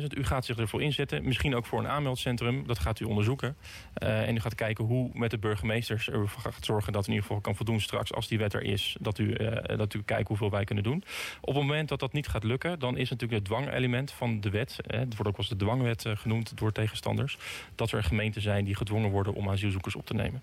[0.01, 0.07] 20.000.
[0.19, 1.25] U gaat zich ervoor inzetten.
[1.25, 2.66] Misschien ook voor een aanmeldcentrum.
[2.66, 3.57] Dat gaat u onderzoeken.
[4.03, 6.93] Uh, en u gaat kijken hoe met de burgemeesters ervoor gaat zorgen...
[6.93, 8.97] dat in ieder geval kan voldoen straks als die wet er is.
[9.01, 11.05] Dat u, uh, dat u kijkt hoeveel wij kunnen doen.
[11.40, 12.79] Op het moment dat dat niet gaat lukken...
[12.79, 14.77] dan is natuurlijk het dwangelement van de wet...
[14.87, 17.38] Hè, het wordt ook als de dwangwet genoemd door tegenstanders...
[17.75, 20.43] dat er gemeenten zijn die gedwongen worden om asielzoekers op te nemen.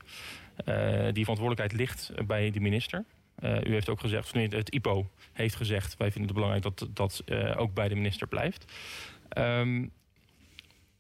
[1.14, 3.06] die verantwoordelijkheid ligt bij de minister...
[3.42, 5.98] u heeft ook gezegd, het IPO heeft gezegd...
[5.98, 7.24] wij vinden het belangrijk dat dat
[7.58, 8.66] ook bij de minister blijft.
[9.38, 9.92] Um,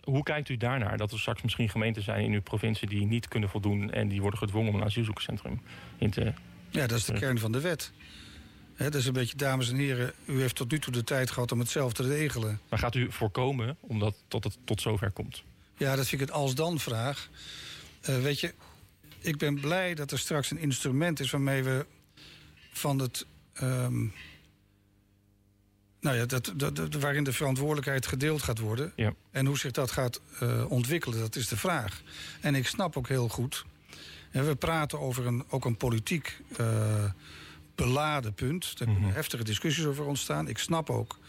[0.04, 0.98] hoe kijkt u daarnaar?
[0.98, 4.22] Dat er straks misschien gemeenten zijn in uw provincie die niet kunnen voldoen en die
[4.22, 5.62] worden gedwongen om een asielzoekerscentrum
[5.98, 6.34] in te.
[6.70, 7.92] Ja, dat is de kern van de wet.
[8.76, 11.32] He, dat is een beetje, dames en heren, u heeft tot nu toe de tijd
[11.32, 12.60] gehad om het zelf te regelen.
[12.70, 15.44] Maar gaat u voorkomen omdat tot het tot zover komt?
[15.78, 17.30] Ja, dat vind ik het als-dan-vraag.
[18.10, 18.54] Uh, weet je,
[19.20, 21.86] ik ben blij dat er straks een instrument is waarmee we
[22.78, 23.26] van het
[23.62, 24.14] um,
[26.00, 28.92] nou ja, dat, dat, waarin de verantwoordelijkheid gedeeld gaat worden.
[28.96, 29.14] Ja.
[29.32, 32.02] En hoe zich dat gaat uh, ontwikkelen, dat is de vraag.
[32.42, 33.66] En ik snap ook heel goed.
[34.32, 37.04] we praten over een, ook een politiek uh,
[37.76, 38.64] beladen punt.
[38.64, 39.14] Daar kunnen mm -hmm.
[39.14, 40.48] heftige discussies over ontstaan.
[40.48, 41.20] Ik snap ook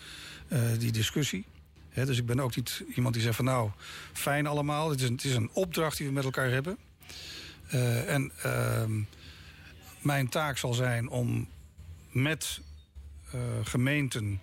[0.48, 1.44] uh, die discussie.
[1.88, 3.70] He, dus ik ben ook niet iemand die zegt van nou,
[4.12, 4.90] fijn allemaal.
[4.90, 6.78] Het is een, het is een opdracht die we met elkaar hebben.
[8.06, 9.00] en ehm,
[10.00, 11.48] mijn taak zal zijn om
[12.10, 12.60] met
[13.62, 14.40] gemeenten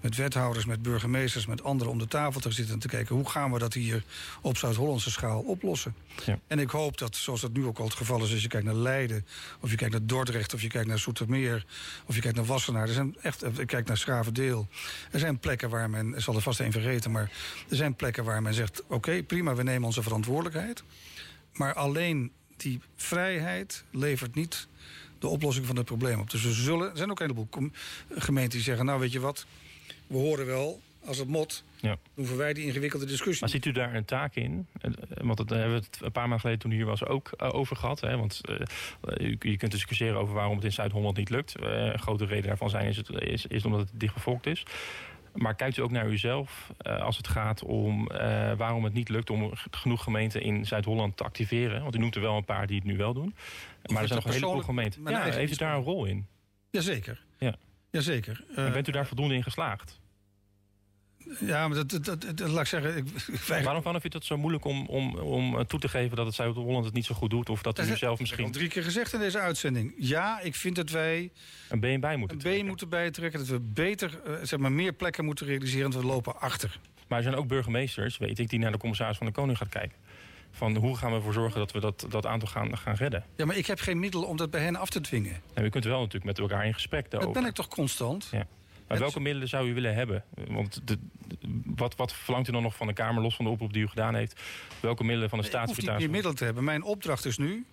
[0.00, 3.28] met wethouders, met burgemeesters, met anderen om de tafel te zitten en te kijken hoe
[3.28, 4.04] gaan we dat hier
[4.40, 5.94] op Zuid-Hollandse schaal oplossen.
[6.24, 6.38] Ja.
[6.46, 8.66] En ik hoop dat, zoals dat nu ook al het geval is, als je kijkt
[8.66, 9.26] naar Leiden,
[9.60, 11.66] of je kijkt naar Dordrecht, of je kijkt naar Soetermeer,
[12.06, 14.68] of je kijkt naar Wassenaar, er zijn echt, ik kijk naar Schravendeel.
[15.10, 17.30] Er zijn plekken waar men, ik zal er vast één vergeten, maar
[17.68, 20.82] er zijn plekken waar men zegt: oké, prima, we nemen onze verantwoordelijkheid.
[21.52, 24.68] Maar alleen die vrijheid levert niet
[25.18, 26.30] de oplossing van het probleem op.
[26.30, 27.70] Dus we zullen, er zijn ook een heleboel
[28.08, 29.46] gemeenten die zeggen: nou weet je wat
[30.06, 31.96] we horen wel, als het mot, ja.
[32.14, 33.40] hoeven wij die ingewikkelde discussie.
[33.40, 34.66] Maar ziet u daar een taak in?
[34.80, 34.90] Eh,
[35.22, 37.76] want dat hebben we het een paar maanden geleden toen hier was ook uh, over
[37.76, 38.00] gehad.
[38.00, 38.16] Hè?
[38.16, 41.54] Want uh, u, je kunt discussiëren over waarom het in Zuid-Holland niet lukt.
[41.60, 44.62] Uh, een grote reden daarvan zijn is, het, is, is omdat het dichtbevolkt is.
[45.34, 48.06] Maar kijkt u ook naar uzelf als het gaat om
[48.56, 51.82] waarom het niet lukt om genoeg gemeenten in Zuid-Holland te activeren?
[51.82, 53.34] Want u noemt er wel een paar die het nu wel doen.
[53.86, 55.02] Maar er zijn nog een heleboel gemeenten.
[55.04, 56.26] Ja, heeft u daar een rol in?
[56.70, 57.22] Jazeker.
[57.38, 57.54] Ja.
[57.90, 58.44] Jazeker.
[58.56, 60.00] En bent u daar voldoende in geslaagd?
[61.38, 62.96] Ja, maar dat, dat, dat, laat ik zeggen...
[62.96, 66.16] Ik, Waarom vind je het zo moeilijk om, om, om toe te geven...
[66.16, 67.48] dat het Zuid-Holland het niet zo goed doet?
[67.48, 68.38] Of dat, u zelf misschien...
[68.40, 69.94] Ik heb al drie keer gezegd in deze uitzending.
[69.98, 71.30] Ja, ik vind dat wij...
[71.68, 72.66] Een been bij moeten een trekken.
[72.66, 73.38] moeten bijtrekken.
[73.38, 75.90] Dat we beter, uh, zeg maar, meer plekken moeten realiseren.
[75.90, 76.78] Want we lopen achter.
[77.08, 78.48] Maar er zijn ook burgemeesters, weet ik...
[78.48, 79.96] die naar de commissaris van de Koning gaat kijken.
[80.52, 83.24] Van hoe gaan we ervoor zorgen dat we dat, dat aantal gaan, gaan redden?
[83.36, 85.40] Ja, maar ik heb geen middel om dat bij hen af te dwingen.
[85.54, 87.34] En u kunt wel natuurlijk met elkaar in gesprek daarover.
[87.34, 88.28] Dat ben ik toch constant?
[88.30, 88.46] Ja.
[88.90, 90.24] Maar welke middelen zou u willen hebben?
[90.48, 90.98] Want de,
[91.64, 93.88] wat, wat verlangt u dan nog van de Kamer, los van de oproep die u
[93.88, 94.40] gedaan heeft?
[94.80, 96.04] Welke middelen van de nee, staatssecretaris?
[96.04, 96.64] Ik hoef niet meer middelen te hebben.
[96.64, 97.66] Mijn opdracht is nu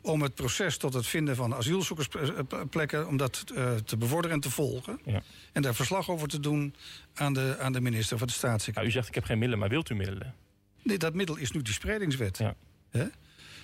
[0.00, 3.08] om het proces tot het vinden van asielzoekersplekken...
[3.08, 5.00] om dat uh, te bevorderen en te volgen.
[5.04, 5.22] Ja.
[5.52, 6.74] En daar verslag over te doen
[7.14, 8.74] aan de, aan de minister van de Staatssecretaris.
[8.74, 10.34] Nou, u zegt ik heb geen middelen, maar wilt u middelen?
[10.82, 12.38] Nee, dat middel is nu die spreidingswet.
[12.38, 13.10] Ja.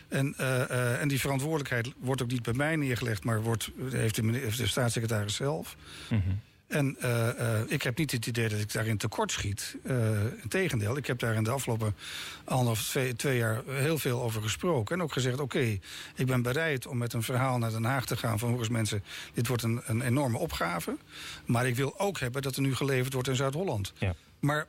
[0.08, 3.24] En, uh, uh, en die verantwoordelijkheid wordt ook niet bij mij neergelegd...
[3.24, 5.76] maar wordt, heeft, de, heeft de staatssecretaris zelf...
[6.10, 9.76] Mm en uh, uh, ik heb niet het idee dat ik daarin tekort schiet.
[9.84, 10.08] Uh,
[10.42, 11.96] Integendeel, ik heb daar in de afgelopen
[12.44, 14.96] anderhalf, twee, twee jaar heel veel over gesproken.
[14.96, 15.80] En ook gezegd, oké, okay,
[16.14, 18.38] ik ben bereid om met een verhaal naar Den Haag te gaan...
[18.38, 19.04] van hoor eens mensen,
[19.34, 20.96] dit wordt een, een enorme opgave.
[21.44, 23.92] Maar ik wil ook hebben dat er nu geleverd wordt in Zuid-Holland.
[23.98, 24.14] Ja.
[24.40, 24.66] Maar,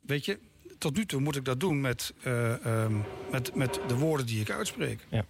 [0.00, 0.38] weet je,
[0.78, 4.50] tot nu toe moet ik dat doen met, um, met, met de woorden die ik
[4.50, 5.06] uitspreek.
[5.08, 5.24] Ja.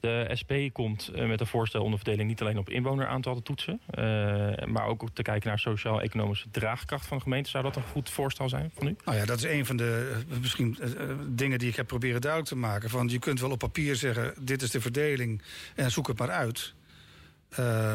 [0.00, 3.42] De SP komt eh, met een voorstel om de verdeling niet alleen op inwoneraantal te
[3.42, 4.04] toetsen, uh,
[4.66, 7.50] maar ook te kijken naar sociaal-economische draagkracht van de gemeente.
[7.50, 8.96] Zou dat een goed voorstel zijn van u?
[9.04, 10.78] Nou ja, dat is een van de uh, misschien
[11.28, 12.90] dingen die ik heb proberen duidelijk te maken.
[12.90, 15.42] Van je kunt wel op papier zeggen: dit is de verdeling
[15.74, 16.74] en zoek het maar uit.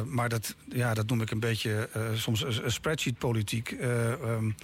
[0.05, 3.71] maar dat, ja, dat noem ik een beetje soms een spreadsheet-politiek.
[3.71, 4.55] Um,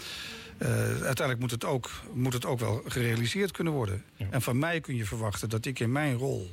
[0.91, 4.03] uiteindelijk moet het, ook, moet het ook wel gerealiseerd kunnen worden.
[4.29, 6.51] En van mij kun je verwachten dat ik in mijn rol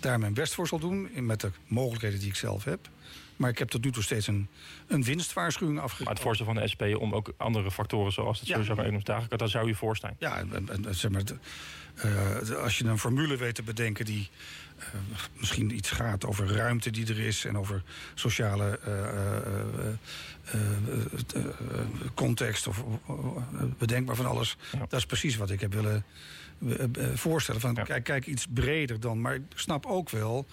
[0.00, 1.26] daar mijn best voor zal doen.
[1.26, 2.88] Met de mogelijkheden die ik zelf heb.
[3.36, 4.48] Maar ik heb tot nu toe steeds een,
[4.86, 6.04] een winstwaarschuwing afgegeven.
[6.04, 8.54] Maar het voorstel van de SP om ook andere factoren zoals het ja.
[8.54, 10.16] sowieso economisch daar zou je voorstaan.
[10.18, 11.22] Ja, en, en, zeg maar,
[12.04, 14.30] uh, als je een formule weet te bedenken die
[14.78, 14.84] uh,
[15.38, 17.82] misschien iets gaat over ruimte die er is en over
[18.14, 18.94] sociale uh,
[22.14, 22.84] context of
[23.78, 24.56] bedenkbaar van alles.
[24.72, 24.78] Ja.
[24.78, 26.02] Dat is precies wat ik heb willen eh, eh,
[27.14, 27.60] voorstellen.
[27.60, 29.20] Van, kijk, kijk iets breder dan.
[29.20, 30.46] Maar ik snap ook wel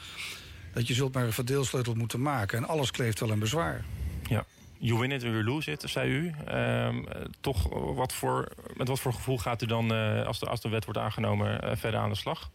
[0.73, 2.57] dat je zult maar een verdeelsleutel moeten maken.
[2.57, 3.85] En alles kleeft wel een bezwaar.
[4.29, 4.45] Ja.
[4.77, 6.33] You win it or you lose it, zei u.
[6.55, 7.05] Um,
[7.41, 10.69] toch, wat voor, met wat voor gevoel gaat u dan, uh, als, de, als de
[10.69, 12.49] wet wordt aangenomen, uh, verder aan de slag?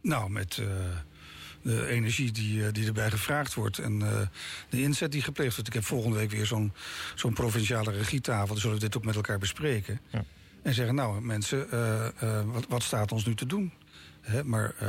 [0.00, 0.62] Nou, met
[1.62, 3.98] de energie die, die erbij gevraagd wordt en
[4.68, 5.68] de inzet die gepleegd wordt.
[5.68, 6.72] Ik heb volgende week weer zo'n
[7.14, 8.46] zo'n provinciale regietafel.
[8.46, 10.00] Dan zullen we dit ook met elkaar bespreken.
[10.10, 10.24] Ja.
[10.62, 13.72] En zeggen, nou mensen, uh, uh, wat, wat, staat ons nu te doen?
[14.20, 14.88] Hè, maar uh,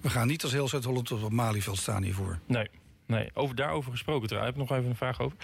[0.00, 2.38] we gaan niet als heel Zuid-Holland op Malieveld staan hiervoor.
[2.46, 2.68] Nee.
[3.06, 4.38] Nee, over, daarover gesproken.
[4.38, 5.36] Heb ik nog even een vraag over.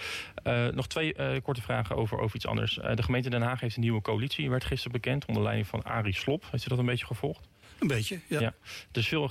[0.73, 2.75] Nog twee korte vragen over, over iets anders.
[2.95, 6.15] De gemeente Den Haag heeft een nieuwe coalitie, werd gisteren bekend, onder leiding van Arie
[6.15, 6.47] Slop.
[6.51, 7.47] Heeft u dat een beetje gevolgd?
[7.79, 8.39] Een beetje, ja.
[8.39, 8.53] ja.
[8.91, 9.27] Er is veel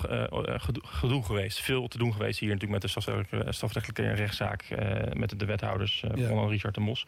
[0.83, 4.65] gedoe geweest, veel te doen geweest hier natuurlijk met de strafrechtelijke, strafrechtelijke rechtszaak
[5.13, 6.31] met de wethouders, ja.
[6.31, 7.07] onder Richard de Mos.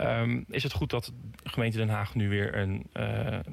[0.00, 1.12] Um, is het goed dat
[1.42, 2.86] de gemeente Den Haag nu weer een,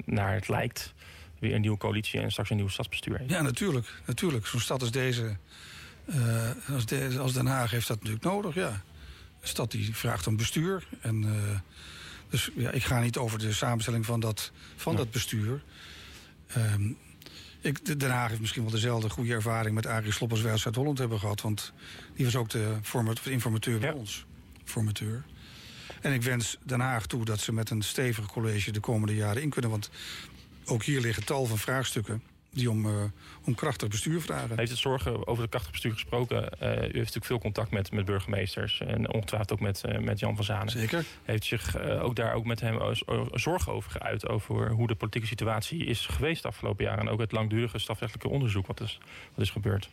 [0.04, 0.94] naar het lijkt,
[1.38, 3.30] weer een nieuwe coalitie en straks een nieuw stadsbestuur heeft?
[3.30, 4.00] Ja, natuurlijk.
[4.06, 4.46] natuurlijk.
[4.46, 5.36] Zo'n stad als deze
[6.14, 8.82] uh, als, als, Den Haag heeft dat natuurlijk nodig, ja.
[9.40, 10.86] De stad die vraagt om bestuur.
[11.00, 11.32] En, uh,
[12.30, 14.98] dus ja, ik ga niet over de samenstelling van dat, van ja.
[14.98, 15.62] dat bestuur.
[16.56, 16.96] Um,
[17.60, 20.60] ik, Den Haag heeft misschien wel dezelfde goede ervaring met Arie Slob als wij uit
[20.60, 21.40] Zuid-Holland hebben gehad.
[21.40, 21.72] Want
[22.14, 22.76] die was ook de,
[23.22, 23.94] de informateur bij ja.
[23.94, 24.26] ons.
[24.64, 25.24] Formateur.
[26.00, 29.42] En ik wens Den Haag toe dat ze met een stevig college de komende jaren
[29.42, 29.70] in kunnen.
[29.70, 29.90] Want
[30.64, 32.92] ook hier liggen tal van vraagstukken die om, uh,
[33.44, 34.58] om krachtig bestuur vragen.
[34.58, 36.36] Heeft het zorgen over het krachtig bestuur gesproken?
[36.62, 40.18] Uh, u heeft natuurlijk veel contact met, met burgemeesters en ongetwijfeld ook met, uh, met
[40.18, 40.70] Jan van Zanen.
[40.70, 41.04] Zeker.
[41.24, 42.94] Heeft zich ook daar ook met hem
[43.32, 47.20] zorgen over geuit over hoe de politieke situatie is geweest de afgelopen jaren en ook
[47.20, 48.98] het langdurige strafrechtelijke onderzoek wat is,
[49.34, 49.88] wat is gebeurd?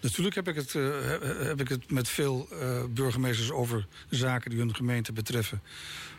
[0.00, 0.72] Natuurlijk heb ik het,
[1.42, 2.48] heb ik het met veel
[2.90, 5.62] burgemeesters over zaken die hun gemeente betreffen.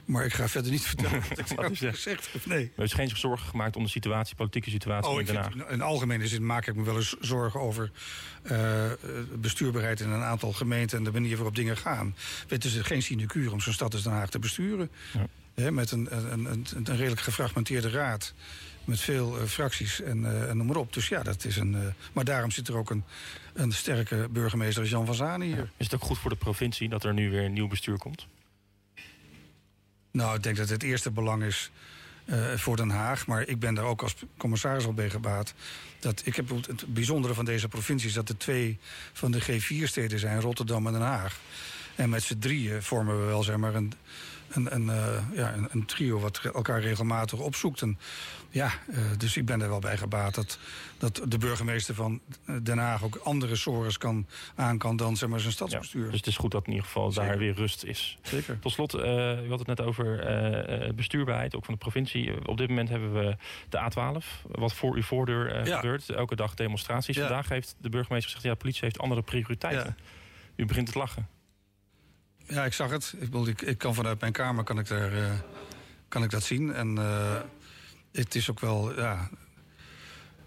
[0.10, 2.46] Maar ik ga verder niet vertellen wat ik wat heb gezegd.
[2.46, 2.72] Nee.
[2.76, 5.52] Er is geen zorgen gemaakt om de situatie, politieke situatie oh, in Den Haag?
[5.52, 7.92] Vind, in algemene zin maak ik me wel eens zorgen over
[8.52, 8.92] uh,
[9.36, 12.16] bestuurbaarheid in een aantal gemeenten en de manier waarop dingen gaan.
[12.48, 14.90] Het is geen sinecure om zo'n stad als Den Haag te besturen.
[15.14, 15.28] Ja.
[15.54, 18.34] He, met een, een, een, een redelijk gefragmenteerde raad
[18.84, 20.94] met veel uh, fracties en, uh, en noem maar op.
[20.94, 21.74] Dus ja, dat is een.
[21.74, 21.80] Uh,
[22.14, 23.04] maar daarom zit er ook een,
[23.54, 25.58] een sterke burgemeester als Jan van Zanen hier.
[25.58, 25.70] Ja.
[25.78, 28.28] Is het ook goed voor de provincie dat er nu weer een nieuw bestuur komt?
[30.12, 31.72] Nou, ik denk dat het eerste belang is
[32.26, 33.28] uh, voor Den Haag.
[33.28, 35.54] Maar ik ben daar ook als commissaris al bij gebaat.
[36.00, 38.78] Dat ik heb het bijzondere van deze provincie is dat er twee
[39.14, 41.40] van de G4-steden zijn, Rotterdam en Den Haag.
[41.96, 43.94] En met z'n drieën vormen we wel zeg maar een,
[44.50, 47.82] een, een, uh, ja, een, een, trio wat elkaar regelmatig opzoekt.
[47.82, 48.00] En
[48.50, 50.60] ja, uh, dus ik ben er wel bij gebaat dat,
[50.98, 52.22] dat de burgemeester van
[52.64, 56.04] Den Haag ook andere sores kan, aan kan dan zeg maar, zijn stadsbestuur.
[56.04, 57.30] Ja, dus het is goed dat in ieder geval Zeker.
[57.30, 58.18] daar weer rust is.
[58.22, 58.60] Zeker.
[58.60, 59.02] Tot slot, uh,
[59.46, 60.18] u had het net over
[60.96, 62.48] bestuurbaarheid, ook van de provincie.
[62.48, 63.38] Op dit moment hebben we
[63.70, 65.76] de A12, wat voor uw voordeur ja.
[65.76, 66.10] gebeurt.
[66.10, 67.16] Elke dag demonstraties.
[67.16, 67.22] Ja.
[67.22, 69.98] Vandaag heeft de burgemeester gezegd, ja, de politie heeft andere prioriteiten.
[70.56, 71.28] U begint het lachen.
[72.50, 73.14] Ja, ik zag het.
[73.14, 75.32] Ik, bedoel, ik, ik kan vanuit mijn kamer kan ik, daar, uh,
[76.08, 76.74] kan ik dat zien.
[76.74, 77.36] En uh,
[78.12, 79.30] het is ook wel, ja,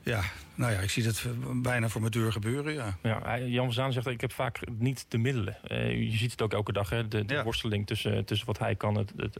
[0.02, 0.22] ja,
[0.54, 2.96] nou ja, ik zie dat bijna voor mijn deur gebeuren, ja.
[3.02, 5.56] ja Jan van Zaan zegt, ik heb vaak niet de middelen.
[5.68, 7.42] Uh, je ziet het ook elke dag, hè, de, de ja.
[7.42, 9.38] worsteling tussen, tussen wat hij kan, het, het,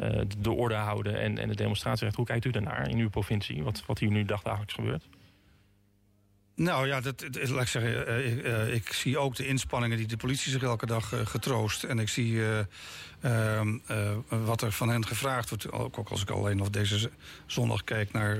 [0.00, 2.16] uh, de orde houden en, en de demonstratierecht.
[2.16, 5.04] Hoe kijkt u daarnaar in uw provincie, wat, wat hier nu dagdagelijks gebeurt?
[6.54, 10.16] Nou ja, dat, laat ik zeggen, uh, uh, ik zie ook de inspanningen die de
[10.16, 11.84] politie zich elke dag uh, getroost.
[11.84, 12.40] En ik zie
[13.20, 13.78] ehm,
[14.28, 15.72] wat er van hen gevraagd wordt.
[15.72, 17.10] Ook als ik alleen nog deze
[17.46, 18.36] zondag kijk naar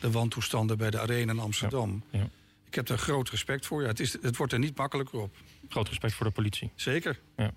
[0.00, 2.02] de wantoestanden bij de Arena in Amsterdam.
[2.10, 2.28] Ja, ja.
[2.66, 3.82] Ik heb daar groot respect voor.
[3.82, 5.36] Ja, het, is, het wordt er niet makkelijker op.
[5.68, 6.70] Groot respect voor de politie.
[6.74, 7.20] Zeker.
[7.36, 7.50] Ja.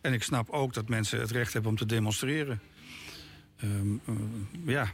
[0.00, 2.60] En ik snap ook dat mensen het recht hebben om te demonstreren.
[3.64, 4.00] Um,
[4.66, 4.92] ja,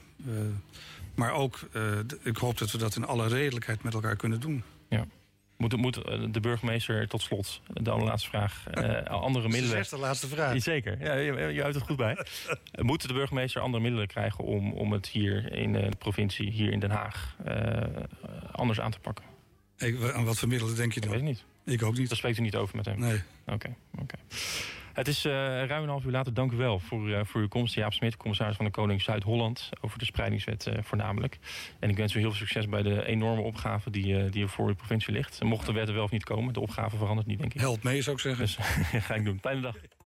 [1.14, 4.62] maar ook, uh, ik hoop dat we dat in alle redelijkheid met elkaar kunnen doen.
[4.88, 5.07] Ja.
[5.57, 5.94] Moet, moet
[6.33, 8.64] de burgemeester tot slot, de allerlaatste vraag,
[9.09, 9.74] andere middelen...
[9.77, 10.62] Dat is de laatste vraag.
[10.62, 12.27] Zeker, ja, je, je houdt het goed bij.
[12.81, 16.81] moet de burgemeester andere middelen krijgen om, om het hier in de provincie, hier in
[16.81, 17.37] Den Haag,
[18.53, 19.24] anders aan te pakken?
[19.79, 21.12] Ik, aan wat voor middelen denk je dan?
[21.12, 21.74] Ik weet het niet.
[21.74, 22.09] Ik ook niet.
[22.09, 22.98] Daar spreekt u niet over met hem?
[22.98, 23.22] Nee.
[23.44, 24.03] Oké, okay, oké.
[24.03, 24.20] Okay.
[24.94, 25.33] Het is uh,
[25.64, 26.35] ruim een half uur later.
[26.35, 27.74] Dank u wel voor, uh, voor uw komst.
[27.74, 29.70] Jaap Smit, commissaris van de Koning Zuid-Holland.
[29.80, 31.38] Over de spreidingswet uh, voornamelijk.
[31.78, 34.68] En ik wens u heel veel succes bij de enorme opgave die, die er voor
[34.68, 35.42] uw provincie ligt.
[35.42, 37.61] Mocht de wet er wel of niet komen, de opgave verandert niet, denk ik.
[37.61, 38.44] Help mee, zou ik zeggen.
[38.44, 38.57] Dus
[39.07, 39.38] ga ik doen.
[39.40, 39.74] Fijne dag.